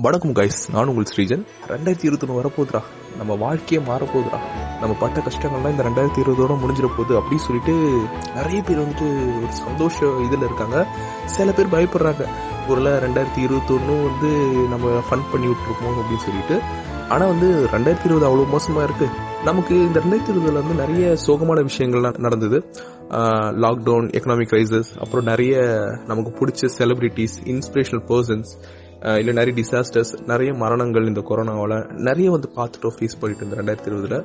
வணக்கம் 0.00 0.34
கைஸ் 0.36 0.58
நான் 0.74 0.90
உங்கள் 0.90 1.06
ஸ்ரீஜன். 1.08 1.42
ரெண்டாயிரத்தி 1.70 2.06
இருபத்தொன்று 2.08 2.36
வரப்போகுதுடா. 2.38 2.80
நம்ம 3.18 3.34
வாழ்க்கையே 3.42 3.80
மாறப்போகுதுரா 3.88 4.38
நம்ம 4.82 4.92
பட்ட 5.02 5.20
கஷ்டங்கள்லாம் 5.26 5.74
இந்த 5.74 5.84
ரெண்டாயிரத்தி 5.88 6.20
இருபதோட 6.22 6.54
முடிஞ்சிட 6.62 6.88
போகுது 6.94 7.14
அப்படின்னு 7.18 7.44
சொல்லிட்டு 7.46 7.74
நிறைய 8.38 8.60
பேர் 8.68 8.80
வந்துட்டு 8.82 9.08
ஒரு 9.36 9.52
சந்தோஷ 9.58 9.96
இதில் 10.26 10.46
இருக்காங்க. 10.48 10.86
சில 11.34 11.52
பேர் 11.58 11.72
பயப்படுறாங்க. 11.74 12.24
ஒருவேளை 12.70 12.92
ரெண்டாயிரத்தி 13.06 13.40
இருபத்தொன்னு 13.46 13.96
வந்து 14.08 14.30
நம்ம 14.72 14.96
ஃபன் 15.08 15.28
பண்ணி 15.32 15.48
விட்ருக்கோம் 15.52 16.00
அப்படின்னு 16.02 16.26
சொல்லிட்டு. 16.28 16.58
ஆனால் 17.12 17.32
வந்து 17.34 17.50
ரெண்டாயிரத்தி 17.76 18.08
இருபது 18.10 18.28
அவ்வளோ 18.30 18.50
மோசமாக 18.56 18.88
இருக்குது 18.88 19.14
நமக்கு 19.50 19.74
இந்த 19.88 20.00
ரெண்டாயிரத்தி 20.04 20.34
இருபதில் 20.36 20.60
வந்து 20.62 20.82
நிறைய 20.84 21.16
சோகமான 21.28 21.64
விஷயங்கள்லாம் 21.70 22.22
நடந்தது. 22.28 22.60
லாக்டவுன் 23.64 24.08
எக்கனாமிக் 24.18 24.52
கிரைசஸ் 24.52 24.92
அப்புறம் 25.04 25.28
நிறைய 25.32 25.56
நமக்கு 26.12 26.32
பிடிச்ச 26.38 26.70
செலிப்ரிட்டிஸ் 26.78 27.36
இன்ஸ்பிரேஷனல் 27.54 28.06
பர்சன்ஸ் 28.12 28.52
இல்லை 29.20 29.32
நிறைய 29.34 29.52
டிசாஸ்டர்ஸ் 29.58 30.12
நிறைய 30.30 30.54
மரணங்கள் 30.54 31.06
இந்த 31.06 31.20
கொரோனாவால் 31.28 31.76
நிறைய 32.08 32.30
வந்து 32.30 32.48
பார்த்துட்டோம் 32.56 32.94
ஃபேஸ் 32.96 33.18
பண்ணிட்டு 33.20 33.46
இந்த 33.46 33.56
ரெண்டாயிரத்தி 33.60 33.90
இருபதுல. 33.90 34.16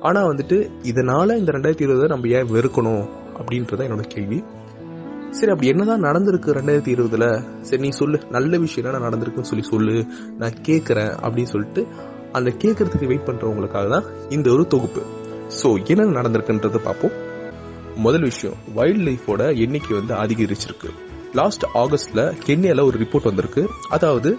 ஆனால் 0.00 0.28
வந்துட்டு 0.30 0.56
இதனால் 0.90 1.38
இந்த 1.40 1.52
ரெண்டாயிரத்தி 1.52 1.86
இருபதை 1.86 2.08
நம்ம 2.12 2.28
ஏன் 2.28 2.50
வெறுக்கணும் 2.54 3.04
அப்படின்றத 3.38 3.84
என்னோட 3.86 4.04
கேள்வி. 4.14 4.38
சரி 5.30 5.50
அப்படி 5.52 5.70
என்னதான் 5.72 6.04
நடந்திருக்கு 6.08 6.56
ரெண்டாயிரத்தி 6.58 6.92
இருபதுல? 6.96 7.26
சரி 7.60 7.82
நீ 7.82 7.88
சொல்லு. 7.88 8.20
நல்ல 8.30 8.58
விஷயம் 8.58 8.86
என்ன 8.86 9.04
நடந்திருக்குன்னு 9.08 9.50
சொல்லி 9.52 9.64
சொல்லு. 9.72 9.96
நான் 10.40 10.60
கேட்குறேன் 10.68 11.12
அப்படின்னு 11.24 11.52
சொல்லிட்டு 11.54 11.84
அந்த 12.32 12.50
கேட்கறதுக்கு 12.62 13.10
வெயிட் 13.12 13.28
பண்றவங்களுக்காக 13.30 13.88
தான் 13.88 14.06
இந்த 14.36 14.50
ஒரு 14.50 14.66
தொகுப்பு. 14.74 15.02
ஸோ 15.62 15.70
என்ன 15.92 16.20
நடந்திருக்குன்றத 16.20 16.80
பார்ப்போம். 16.88 17.16
முதல் 17.96 18.26
விஷயம் 18.30 18.56
வைல்ட் 18.74 19.04
லைஃபோட 19.08 19.42
எண்ணிக்கை 19.64 19.92
வந்து 19.98 20.14
அதிகரிச்சிருக்கு. 20.22 20.90
லாஸ்ட் 21.34 21.64
ஆகஸ்ட்ல 21.74 22.20
கென்யால 22.46 22.84
ஒரு 22.84 22.98
ரிப்போர்ட் 22.98 23.22
வந்திருக்கு. 23.22 23.62
அதாவது 23.90 24.38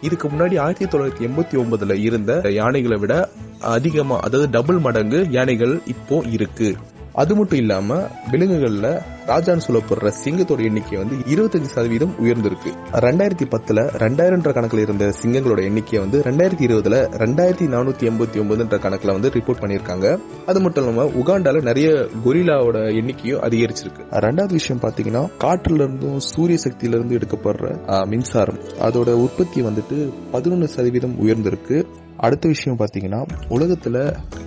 இதுக்கு 0.00 0.28
முன்னாடி 0.28 0.58
ஆயிரத்தி 0.60 0.84
தொள்ளாயிரத்தி 0.84 1.24
எண்பத்தி 1.28 1.56
ஒன்பதுல 1.62 1.94
இருந்த 1.98 2.32
யானைகளை 2.50 2.98
விட 2.98 3.30
அதிகமா 3.60 4.20
அதாவது 4.20 4.50
டபுள் 4.50 4.78
மடங்கு 4.78 5.26
யானைகள் 5.30 5.80
இப்போ 5.86 6.22
இருக்கு. 6.30 6.76
அது 7.12 7.34
மட்டும் 7.34 7.58
இல்லாம 7.58 7.98
விலங்குகள்ல 8.32 8.86
ராஜான்னு 9.26 9.60
சொல்லப்படுற 9.66 10.12
சிங்கத்தோட 10.24 10.64
எண்ணிக்கை 10.64 10.98
வந்து 10.98 11.16
இருபத்தஞ்சு 11.34 11.70
சதவீதம் 11.74 12.14
உயர்ந்திருக்கு. 12.18 12.70
ரெண்டாயிரத்தி 12.92 13.46
பத்துல 13.54 13.78
ரெண்டாயிரம்ன்ற 14.02 14.52
கணக்கில் 14.52 14.80
இருந்த 14.80 15.12
சிங்கங்களோட 15.22 15.62
எண்ணிக்கை 15.62 15.98
வந்து 15.98 16.20
ரெண்டாயிரத்தி 16.20 16.66
இருபதுல 16.68 16.96
ரெண்டாயிரத்தி 17.22 17.66
நானூத்தி 17.74 18.06
எண்பத்தி 18.10 18.40
ஒன்பதுன்ற 18.42 18.78
கணக்குல 18.84 19.12
வந்து 19.12 19.28
ரிப்போர்ட் 19.28 19.62
பண்ணியிருக்காங்க. 19.62 20.18
அது 20.46 20.60
மட்டும் 20.60 20.88
இல்லாம 20.88 21.08
உகாண்டால 21.22 21.62
நிறைய 21.62 21.88
கொரிலாவோட 22.24 22.78
எண்ணிக்கையும் 23.00 23.42
அதிகரிச்சிருக்கு. 23.48 24.02
ரெண்டாவது 24.26 24.56
விஷயம் 24.58 24.82
பாத்தீங்கன்னா 24.82 25.28
காற்றுல 25.44 25.74
இருந்தும் 25.74 26.18
சூரிய 26.18 26.58
சக்தியில 26.64 26.96
இருந்து 26.98 27.18
எடுக்கப்படுற 27.18 28.06
மின்சாரம். 28.06 28.58
அதோட 28.88 29.12
உற்பத்தி 29.12 29.62
வந்துட்டு 29.62 30.12
பதினொன்று 30.30 30.68
சதவீதம் 30.68 31.16
உயர்ந்திருக்கு. 31.26 31.84
அடுத்த 32.16 32.48
விஷயம் 32.48 32.78
பாத்தீங்கன்னா 32.78 33.26
உலகத்துல 33.48 33.96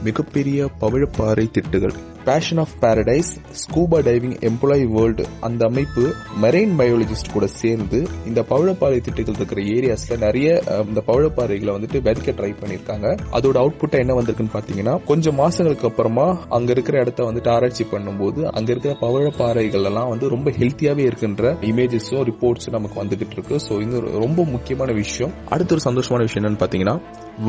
மிகப்பெரிய 0.04 0.70
பவழப்பாறை 0.82 1.46
திட்டுகள். 1.58 1.94
Passion 2.24 2.58
of 2.58 2.76
paradise 2.80 3.30
scuba 3.60 4.04
diving 4.04 4.38
குழாய் 4.70 4.90
வேர்ல்டு 4.96 5.24
அந்த 5.48 5.62
அமைப்பு 5.70 6.02
மெரைன் 6.42 6.74
பயாலஜிஸ்ட் 6.80 7.32
கூட 7.36 7.46
சேர்ந்து 7.62 8.00
இந்த 8.30 8.42
பவழப்பாறை 8.50 8.98
திட்டுகள் 9.06 9.38
இருக்கிற 9.40 9.62
ஏரியாஸ்ல 9.76 10.16
நிறைய 10.24 10.48
இந்த 10.90 11.02
பவழப்பாறைகளை 11.08 11.72
வந்துட்டு 11.76 12.00
விதைக்க 12.08 12.34
ட்ரை 12.40 12.50
பண்ணிருக்காங்க 12.60 13.08
அதோட 13.38 13.56
அவுட்புட்டா 13.62 13.98
என்ன 14.04 14.16
வந்திருக்குன்னு 14.18 14.54
பாத்தீங்கன்னா 14.58 14.94
கொஞ்சம் 15.08 15.38
மாசங்களுக்கு 15.42 15.88
அப்புறமா 15.90 16.26
அங்க 16.58 16.70
இருக்கிற 16.76 17.00
இடத்த 17.04 17.26
வந்துட்டு 17.30 17.52
ஆராய்ச்சி 17.56 17.86
பண்ணும்போது 17.94 18.44
அங்க 18.58 18.70
இருக்கிற 18.74 18.94
பவழப்பாறைகள் 19.06 19.88
எல்லாம் 19.92 20.12
வந்து 20.14 20.30
ரொம்ப 20.36 20.54
ஹெல்த்தியாவே 20.60 21.06
இருக்குன்ற 21.10 21.54
இமேஜஸும் 21.72 22.24
ரிப்போர்ட்ஸும் 22.32 22.78
நமக்கு 22.78 23.02
வந்துகிட்டு 23.04 23.36
இருக்கு. 23.38 23.58
ஸோ 23.68 23.82
இது 23.86 23.98
ஒரு 24.02 24.12
ரொம்ப 24.26 24.46
முக்கியமான 24.54 24.92
விஷயம். 25.02 25.34
அடுத்த 25.56 25.78
ஒரு 25.78 25.86
சந்தோஷமான 25.90 26.28
விஷயம் 26.30 26.44
என்னன்னு 26.44 26.64
பாத்தீங்கன்னா 26.66 26.96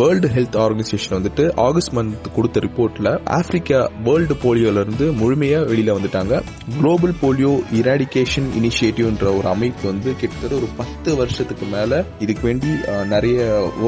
வேர்ல்டு 0.01 0.33
ஹெல்த் 0.39 0.59
ஆர்கனைசேஷன் 0.65 1.17
வந்துட்டு 1.19 1.45
ஆகஸ்ட் 1.67 1.95
மந்த் 1.99 2.33
கொடுத்த 2.39 2.65
ரிப்போர்ட்ல 2.69 3.09
ஆப்பிரிக்கா 3.39 3.83
வேர்ல்டு 4.09 4.35
போலியோல 4.47 4.85
இருந்து 4.87 5.07
முழுமையா 5.23 5.61
வெளியில 5.71 5.95
வந்துட்டாங்க. 5.99 6.35
குளோபல் 6.77 7.10
போலியோ 7.21 7.53
இராடிகேஷன் 7.81 8.49
இனிஷியேட்டிவ்ன்ற 8.59 9.27
ஒரு 9.39 9.49
அமைப்பு 9.55 9.85
வந்து 9.89 10.11
கிட்டத்தட்ட 10.21 10.57
ஒரு 10.57 10.69
பத்து 10.81 11.17
வருஷத்துக்கு 11.21 11.67
மேல 11.75 12.05
இதுக்கு 12.25 12.45
வேண்டி 12.49 12.71
நிறைய 13.15 13.39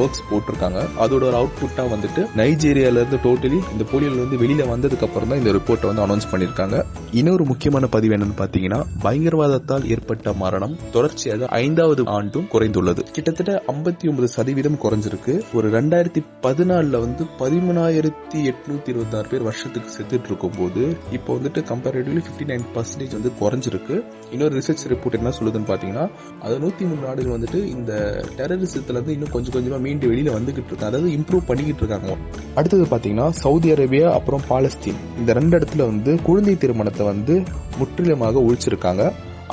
ஒர்க்ஸ் 0.01 0.23
போட்டிருக்காங்க. 0.29 0.81
அதோட 1.03 1.23
ஒரு 1.29 1.37
அவுட்புட்டா 1.41 1.85
வந்துட்டு 1.93 2.21
நைஜீரியால 2.39 3.01
இருந்து 3.01 3.19
டோட்டலி 3.25 3.59
இந்த 3.73 3.85
போலியோல 3.93 4.19
இருந்து 4.21 4.39
வெளியில 4.43 4.67
வந்ததுக்கு 4.73 5.07
அப்புறம் 5.07 5.29
தான் 5.29 5.41
இந்த 5.41 5.53
ரிப்போர்ட்டை 5.57 5.89
வந்து 5.91 6.05
அனௌன்ஸ் 6.05 6.29
பண்ணிருக்காங்க 6.31 6.77
இன்னொரு 7.19 7.45
முக்கியமான 7.51 7.87
பதிவு 7.95 8.15
என்னன்னு 8.17 8.39
பாத்தீங்கன்னா 8.41 8.79
பயங்கரவாதத்தால் 9.03 9.87
ஏற்பட்ட 9.95 10.33
மரணம் 10.43 10.77
தொடர்ச்சியாக 10.91 11.47
ஐந்தாவது 11.61 12.01
ஆண்டும் 12.17 12.47
குறைந்துள்ளது. 12.53 13.01
கிட்டத்தட்ட 13.15 13.51
ஐம்பத்தி 13.73 14.09
ஒன்பது 14.11 14.27
சதவீதம் 14.27 14.79
குறைஞ்சிருக்கு. 14.83 15.33
ஒரு 15.57 15.67
ரெண்டாயிரத்தி 15.77 16.21
பதினாலுல 16.45 16.99
வந்து 17.05 17.23
பதிமூணாயிரத்தி 17.41 18.39
எட்நூத்தி 18.51 18.89
இருபத்தி 18.93 19.17
ஆறு 19.17 19.27
பேர் 19.31 19.47
வருஷத்துக்கு 19.47 19.89
செத்துட்டு 19.97 20.29
இருக்கும் 20.31 20.55
போது 20.57 20.81
இப்போ 21.17 21.31
வந்துட்டு 21.37 21.61
கம்பேரிட்டிவ்லி 21.71 22.21
பிப்டி 22.27 22.47
நைன் 22.51 22.65
பர்சன்டேஜ் 22.75 23.12
வந்து 23.17 23.31
குறைஞ்சிருக்கு. 23.41 23.95
இன்னொரு 24.33 24.53
ரிசர்ச் 24.59 24.83
ரிப்போர்ட் 24.93 25.17
என்ன 25.19 25.33
சொல்லுதுன்னு 25.37 25.69
பார்த்தீங்கன்னா 25.71 26.05
அது 26.45 26.55
நூற்றி 26.63 26.83
மூணு 26.89 27.01
நாடுகள் 27.07 27.35
வந்துட்டு 27.35 27.59
இந்த 27.75 27.91
டெரரிசத்துலேருந்து 28.37 29.15
இன்னும் 29.15 29.33
கொஞ்சம் 29.35 29.55
கொஞ்சமாக 29.55 29.81
மீண்டு 29.87 30.09
வெளியில் 30.11 30.35
வந்துகிட்டு 30.37 30.71
இருக்காங்க 30.71 30.91
அதாவது 30.93 31.11
இம்ப்ரூவ் 31.17 31.49
பண்ணிக்கிட்டு 31.49 31.83
இருக்காங்க. 31.83 32.15
அடுத்தது 32.59 32.85
பார்த்தீங்கன்னா 32.93 33.27
சவுதி 33.43 33.69
அரேபியா 33.75 34.07
அப்புறம் 34.19 34.45
பாலஸ்தீன். 34.53 35.01
இந்த 35.21 35.33
ரெண்டு 35.39 35.53
இடத்துல 35.59 35.85
வந்து 35.91 36.13
குழந்தை 36.29 36.55
திருமணத்தை 36.63 37.05
வந்து 37.13 37.35
முற்றிலுமாக 37.81 38.41
ஒழிச்சிருக்காங்க. 38.47 39.05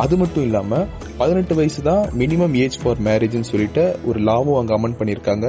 அது 0.03 0.15
மட்டும் 0.21 0.45
இல்லாமல் 0.47 0.87
பதினெட்டு 1.21 1.55
வயசு 1.59 1.81
தான் 1.89 2.03
மினிமம் 2.21 2.55
ஏஜ் 2.61 2.77
ஃபார் 2.83 3.01
மேரேஜ்னு 3.07 3.49
சொல்லிட்டு 3.51 3.85
ஒரு 4.09 4.19
லாவும் 4.29 4.59
அங்கே 4.59 4.75
அமெண்ட் 4.77 4.99
பண்ணியிருக்காங்க 5.01 5.47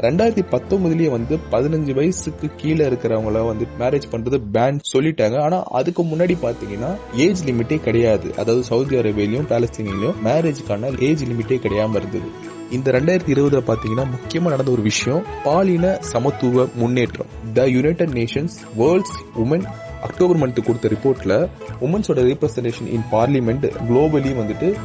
ரெண்டாயிரத்தி 0.00 0.42
பத்தொன்பதுலயே 0.50 1.10
வந்து 1.10 1.38
பதினஞ்சு 1.50 1.94
வயசுக்கு 1.94 2.50
கீழே 2.56 2.86
இருக்கிறவங்கள 2.86 3.46
வந்து 3.46 3.66
மேரேஜ் 3.78 4.06
பண்றது 4.10 4.38
பேன் 4.52 4.78
சொல்லிட்டாங்க. 4.92 5.38
ஆனா 5.40 5.62
அதுக்கு 5.62 6.02
முன்னாடி 6.02 6.36
பாத்தீங்கன்னா 6.42 6.96
ஏஜ் 7.14 7.44
லிமிட்டே 7.44 7.80
கிடையாது. 7.80 8.34
அதாவது 8.34 8.64
சவுதி 8.64 8.96
அரேபியிலும் 8.96 9.48
பாலஸ்தீனிலையும் 9.52 10.14
மேரேஜ்க்கான 10.24 11.00
ஏஜ் 11.00 11.24
லிமிட்டே 11.24 11.58
கிடையாம 11.66 11.96
இருந்தது. 11.96 12.30
இந்த 12.70 12.90
ரெண்டாயிரத்தி 12.90 13.32
இருபதுல 13.34 13.62
பாத்தீங்கன்னா 13.70 14.06
முக்கியமா 14.14 14.42
நடந்த 14.42 14.70
ஒரு 14.70 14.82
விஷயம் 14.82 15.24
பாலின 15.44 15.98
சமத்துவ 16.00 16.66
முன்னேற்றம். 16.74 17.26
The 17.54 17.66
United 17.66 18.10
Nations 18.10 18.56
world's 18.78 19.18
women 19.36 19.64
October 20.02 20.36
month 20.36 20.66
கொடுத்த 20.66 20.88
ரிப்போர்ட்ல 20.88 21.48
உமன்ஸோட 21.80 22.20
ரீப்ரசன்டேஷன் 22.30 22.86
இன் 22.86 23.04
பார்லிமெண்ட் 23.12 23.66
குளோபலி 23.88 24.32
வந்துட்டு 24.40 24.76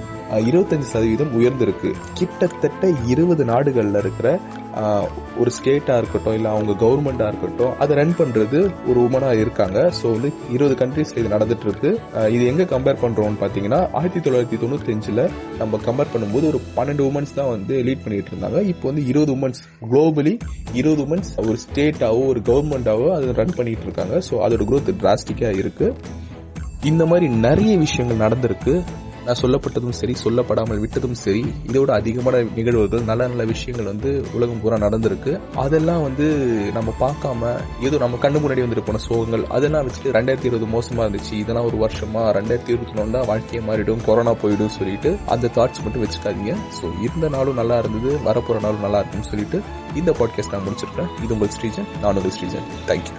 இருபத்தஞ்சு 0.50 0.88
சதவீதம் 0.94 1.34
உயர்ந்திருக்கு. 1.40 1.90
கிட்டத்தட்ட 2.20 2.88
இருபது 3.14 3.44
நாடுகளில் 3.52 4.00
இருக்கிற 4.04 4.28
ஒரு 5.42 5.52
ஸ்டேட்டாக 5.56 6.00
இருக்கட்டும் 6.02 6.36
இல்லை 6.38 6.50
அவங்க 6.56 6.74
கவர்மெண்ட்டாக 6.82 7.30
இருக்கட்டும் 7.32 7.72
அதை 7.84 7.94
ரன் 8.00 8.14
பண்ணுறது 8.20 8.60
ஒரு 8.90 9.00
உமனாக 9.06 9.42
இருக்காங்க. 9.44 9.78
ஸோ 10.00 10.06
வந்து 10.16 10.30
இருபது 10.56 10.76
கண்ட்ரிஸ் 10.82 11.14
இது 11.20 11.28
நடந்துட்டு 11.36 11.66
இருக்கு 11.68 11.90
இது 12.36 12.44
எங்கே 12.52 12.66
கம்பேர் 12.74 13.02
பண்ணுறோம்னு 13.04 13.40
பார்த்தீங்கன்னா 13.44 13.80
ஆயிரத்தி 14.00 14.22
தொள்ளாயிரத்தி 14.26 14.60
தொண்ணூத்தஞ்சில் 14.64 15.24
நம்ம 15.62 15.80
கம்பேர் 15.88 16.14
பண்ணும்போது 16.14 16.48
ஒரு 16.52 16.62
பன்னெண்டு 16.78 17.06
உமன்ஸ் 17.10 17.36
தான் 17.40 17.52
வந்து 17.56 17.76
லீட் 17.88 18.04
பண்ணிட்டு 18.06 18.32
இருந்தாங்க. 18.34 18.62
இப்போ 18.74 18.86
வந்து 18.92 19.06
இருபது 19.14 19.34
உமன்ஸ் 19.38 19.64
குளோபலி 19.92 20.36
இருபது 20.82 21.02
உமன்ஸ் 21.08 21.32
ஒரு 21.48 21.58
ஸ்டேட்டாவோ 21.66 22.22
ஒரு 22.34 22.42
கவர்மெண்ட்டாகவோ 22.52 23.10
அதை 23.18 23.34
ரன் 23.42 23.58
பண்ணிட்டு 23.60 23.88
இருக்காங்க. 23.90 24.16
ஸோ 24.30 24.36
அதோட 24.48 24.66
குரோத் 24.72 24.94
டிராஸ்டிக்காக 25.04 25.62
இருக்குது 25.64 26.26
இந்த 26.92 27.04
மாதிரி 27.12 27.28
நிறைய 27.48 27.72
விஷயங்கள் 27.88 28.24
நடந்திருக்கு. 28.26 28.74
நான் 29.28 29.40
சொல்லப்பட்டதும் 29.42 29.96
சரி 30.00 30.14
சொல்லப்படாமல் 30.24 30.82
விட்டதும் 30.84 31.16
சரி 31.22 31.42
இதோட 31.70 31.90
அதிகமான 32.00 32.42
நிகழ்வுகள் 32.58 33.08
நல்ல 33.10 33.28
நல்ல 33.32 33.44
விஷயங்கள் 33.52 33.90
வந்து 33.92 34.12
உலகம் 34.38 34.62
பூரா 34.64 34.78
நடந்திருக்கு. 34.86 35.32
அதெல்லாம் 35.64 36.04
வந்து 36.08 36.28
நம்ம 36.78 36.94
பார்க்காம 37.04 37.52
ஏதோ 37.88 37.98
நம்ம 38.04 38.20
கண்ணு 38.26 38.42
முன்னாடி 38.44 38.66
வந்துட்டு 38.66 38.86
போன 38.90 39.02
சோகங்கள் 39.08 39.44
அதெல்லாம் 39.58 39.86
வச்சுட்டு 39.88 40.16
ரெண்டாயிரத்தி 40.18 40.50
இருபது 40.50 40.70
மோசமா 40.76 41.06
இருந்துச்சு. 41.06 41.34
இதெல்லாம் 41.44 41.68
ஒரு 41.72 41.80
வருஷமா 41.86 42.24
ரெண்டாயிரத்தி 42.40 42.74
இருபத்தி 42.76 43.02
ஒன்னா 43.06 43.22
வாழ்க்கையை 43.32 43.64
மாறிடும் 43.70 44.04
கொரோனா 44.10 44.36
போயிடும் 44.44 44.76
சொல்லிட்டு 44.80 45.12
அந்த 45.36 45.52
தாட்ஸ் 45.58 45.84
மட்டும் 45.86 46.06
வச்சுக்காதீங்க. 46.06 46.56
ஸோ 46.80 46.86
இருந்த 47.08 47.30
நாளும் 47.38 47.60
நல்லா 47.62 47.78
இருந்தது 47.84 48.14
வரப்போற 48.30 48.60
நாளும் 48.68 48.86
நல்லா 48.88 49.02
இருக்கும்னு 49.02 49.32
சொல்லிட்டு 49.34 49.60
இந்த 50.02 50.14
பாட்காஸ்ட் 50.22 50.56
நான் 50.56 50.68
முடிச்சிருக்கேன் 50.68 51.12
இது 51.24 51.34
உங்கள் 51.38 51.56
ஸ்ரீஜன் 51.58 51.90
நான் 52.04 52.20
உங்கள் 52.22 52.38
ஸ்ரீஜன். 52.38 52.70
தேங்க்யூ 52.92 53.16